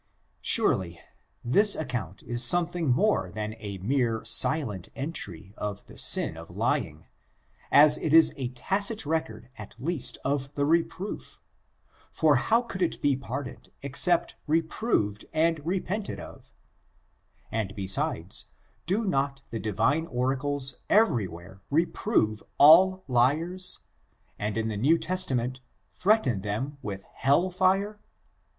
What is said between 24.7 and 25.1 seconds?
New